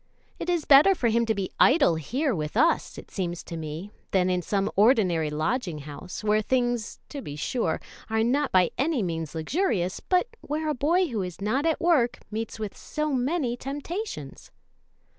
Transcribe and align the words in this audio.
It 0.39 0.49
is 0.49 0.65
better 0.65 0.95
for 0.95 1.09
him 1.09 1.27
to 1.27 1.35
be 1.35 1.51
idle 1.59 1.93
here 1.93 2.33
with 2.33 2.57
us, 2.57 2.97
it 2.97 3.11
seems 3.11 3.43
to 3.43 3.55
me, 3.55 3.91
than 4.09 4.31
in 4.31 4.41
some 4.41 4.71
ordinary 4.75 5.29
lodging 5.29 5.77
house, 5.77 6.23
where 6.23 6.41
things, 6.41 6.99
to 7.09 7.21
be 7.21 7.35
sure, 7.35 7.79
are 8.09 8.23
not 8.23 8.51
by 8.51 8.71
any 8.79 9.03
means 9.03 9.35
luxurious, 9.35 9.99
but 9.99 10.27
where 10.41 10.69
a 10.69 10.73
boy 10.73 11.09
who 11.09 11.21
is 11.21 11.39
not 11.39 11.67
at 11.67 11.79
work 11.79 12.17
meets 12.31 12.57
with 12.57 12.75
so 12.75 13.13
many 13.13 13.55
temptations." 13.55 14.49